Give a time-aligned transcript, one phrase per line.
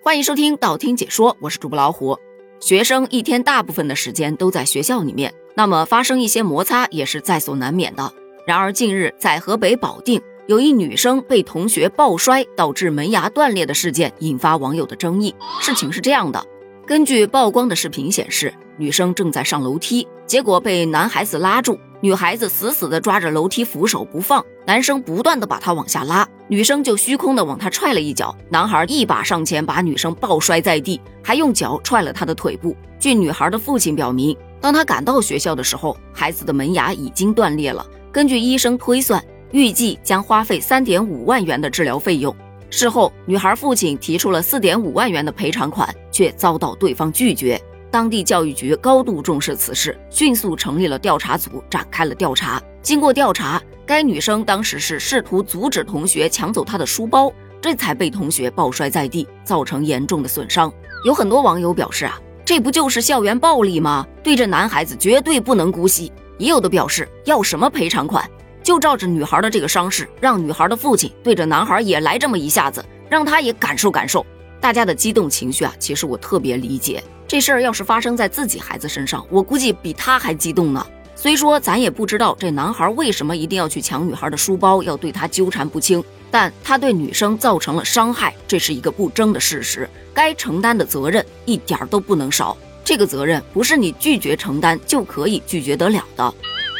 [0.00, 2.16] 欢迎收听道听解说，我是主播老虎。
[2.60, 8.10] 学生一天大部分的时间都在学校里面，那么发生一些摩擦也是在所难免的。
[8.46, 15.34] 然而近日在河北保定，有一女生被同学抱摔导致门牙断裂的事件引发网友的争议。
[15.60, 16.42] 事情是这样的，
[16.86, 21.78] 根据曝光的视频显示，女生正在上楼梯，结果被男孩子拉住。
[22.00, 32.76] 女孩子死死地抓着楼梯扶手不放，男生不断地把她往下拉，女生就虚空地往他踹了一脚，男孩一把上前把女生抱摔在地，还用脚踹了她的腿部。
[33.00, 37.84] 据女孩的父亲表明，当他赶到学校的时候，孩子的门牙已经断裂了。
[38.12, 39.20] 根据医生推算，
[39.50, 42.34] 预计将花费三点五万元的治疗费用。
[42.70, 47.60] 事后，女孩父亲提出了四点五万元的赔偿款，却遭到对方拒绝。
[47.90, 52.62] 当地教育局高度重视此事，迅速成立了调查组，展开了调查。
[52.82, 60.72] 经过调查，该女生当时是试图阻止同学抢走她的书包，这才被同学抱摔在地，造成严重的损伤。
[61.04, 64.06] 有很多网友表示啊，这不就是校园暴力吗？
[64.22, 66.12] 对这男孩子绝对不能姑息。
[66.38, 68.24] 也有的表示要什么赔偿款，
[68.62, 74.24] 就照着女孩的这个伤势，让女孩的父亲对着男孩也来这么一下子，让他也感受感受。
[74.60, 77.02] 大家的激动情绪啊，其实我特别理解。
[77.28, 80.84] 这事儿要是发生在自己孩子身上，我估计比他还激动呢。
[81.14, 92.56] 虽说咱也不知道这男孩为什么一定要去抢女孩的书包，要对她纠缠不清，但他对女生造成了伤害，这是一个不争的事实，该承担的责任一点都不能少。
[92.82, 96.32] 这个责任不是你拒绝承担就可以拒绝得了的。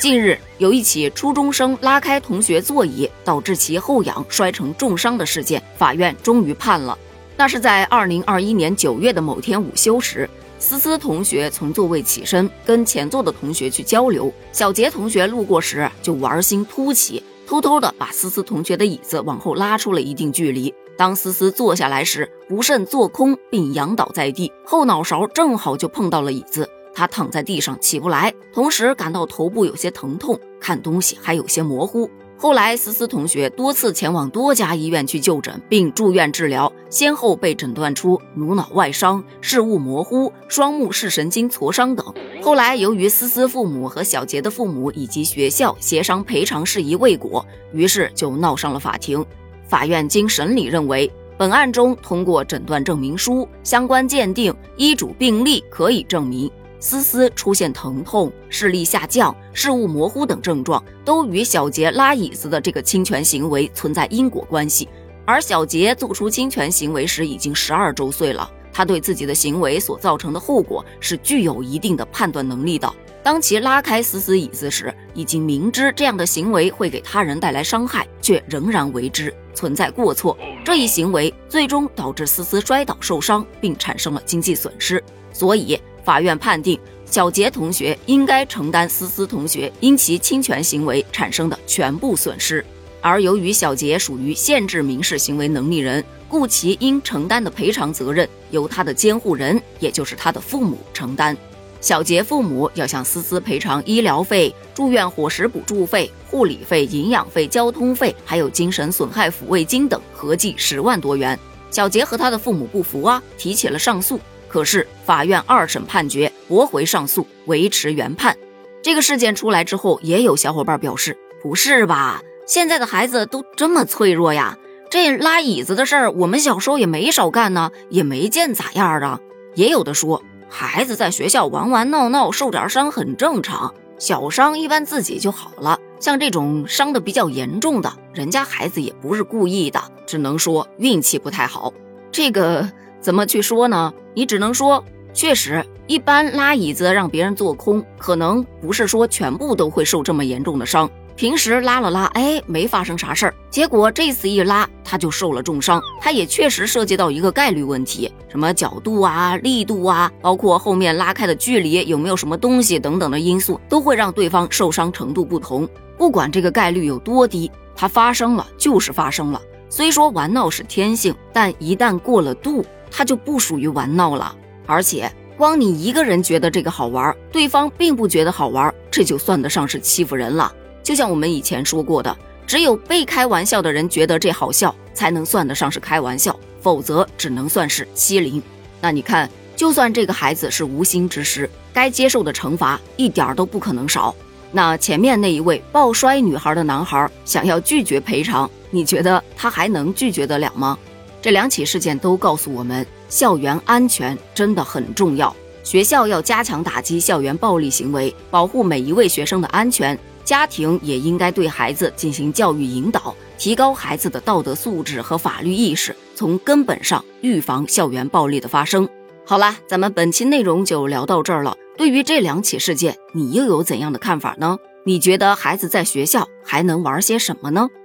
[0.00, 6.98] 近日有一起初中生拉开同学座椅，导致其后仰摔成重伤的事件，法院终于判了。
[7.42, 14.32] 那是在二零二一年九月的某天午休时，思思同学从座位起身，跟前座的同学去交流。
[14.52, 20.72] 小杰同学路过时就玩心突起，偷偷的把思思同学的椅子往后拉出了一定距离。
[20.96, 32.08] 当思思坐下来时，不慎坐空并仰倒在地，后脑勺正好就碰到了椅子，他躺在地上起不来，同时感到头部有些疼痛，看东西还有些模糊。
[32.42, 42.04] 后来，思思同学多次前往多家医院去就诊，并住院治疗，先后被诊断出颅脑外伤、视物模糊、双目视神经挫伤等。
[42.42, 49.24] 后来，由于思思父母和小杰的父母以及学校协商赔偿事宜未果，于是就闹上了法庭。
[49.68, 51.08] 法院经审理认为，
[51.38, 56.50] 本案中通过诊断证明书、相关鉴定、医嘱病历可以证明。
[56.82, 64.88] 思思出现疼痛、视力下降、视物模糊等症状，都与小杰拉椅子的这个侵权行为存在因果关系。
[65.24, 72.92] 而小杰做出侵权行为时已经十二周岁了，他对自己的行为所造成的后果是具有一定的判断能力的。
[73.22, 80.36] 当其拉开思思椅子时，已经明知这样的行为会给他人带来伤害，却仍然为之，存在过错。
[80.64, 85.00] 这一行为最终导致思思摔倒受伤，并产生了经济损失，
[85.32, 85.80] 所以。
[86.04, 92.64] 法院判定，小杰同学应该承担思思同学因其侵权行为产生的全部损失，
[93.00, 101.36] 而由于小杰属于限制民事行为能力人，故其应承担的赔偿责任由他的监护人，也就是他的父母承担。
[101.80, 111.36] 小杰父母要向思思赔偿医疗费、住院伙食补助费、护理费、营养费、交通费，还有精神损害抚慰金等，合计十万多元。
[111.72, 114.20] 小杰和他的父母不服啊，提起了上诉。
[114.52, 118.36] 可是法院二审判决驳回上诉，维持原判。
[118.82, 122.20] 这个事件出来之后，也有小伙伴表示：“不是吧？
[122.46, 124.58] 现在的孩子都这么脆弱呀？
[124.90, 129.18] 这拉椅子的事儿，我们小时候也没少干呢，也没见咋样啊。”
[129.56, 135.78] 也有的说，孩子在学校玩玩闹闹，受点伤很正常，小伤一般自己就好了。
[135.98, 141.72] 像这种伤的比较严重的，人家孩子也不是故意的，只能说运气不太好。
[142.10, 142.70] 这个。
[143.02, 143.92] 怎么去说呢？
[144.14, 144.82] 你只能说，
[145.12, 150.88] 确实，一般拉椅子让别人坐空，可能不是说全部都会受这么严重的伤。
[151.14, 153.34] 平时拉了拉，哎，没发生啥事儿。
[153.50, 155.82] 结果这次一拉，他就受了重伤。
[156.00, 165.68] 他也确实涉及到一个概率问题，什么角度啊、力度啊，包括后面拉开的距离有没有什么东西等等的因素，都会让对方受伤程度不同。
[165.98, 169.42] 不管这个概率有多低，它发生了就是发生了。
[169.68, 172.64] 虽说玩闹是天性，但一旦过了度。
[172.92, 174.36] 他就不属于玩闹了，
[174.66, 180.52] 而且光你一个人觉得这个好玩，对方并不觉得好玩，这就算得上是欺负人了。
[180.82, 182.14] 就像我们以前说过的，
[182.46, 188.42] 只有被开玩笑的人觉得这好笑，才能算得上是开玩笑，否则只能算是欺凌。
[188.80, 194.14] 那你看，就算这个孩子是无心之失，该接受的惩罚一点都不可能少。
[194.50, 200.78] 那前面那一位抱摔女孩的男孩想要拒绝赔偿，你觉得他还能拒绝得了吗？
[201.22, 205.34] 这两起事件都告诉我们，校园安全真的很重要。
[205.62, 209.96] 学校要加强打击校园暴力行为，保护每一位学生的安全。
[210.24, 218.88] 家庭也应该对孩子进行教育引导，提高孩子的道德素质和法律意识，从根本上预防校园暴力的发生。
[219.24, 221.56] 好啦，咱们本期内容就聊到这儿了。
[221.78, 224.58] 对于这两起事件，你又有怎样的看法呢？
[224.84, 227.68] 你觉得孩子在学校还能玩些什么呢？